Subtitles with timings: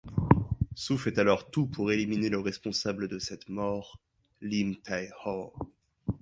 [0.73, 3.99] Su fait alors tout pour éliminer le responsable de cette mort,
[4.41, 5.53] Lim Tae-ho.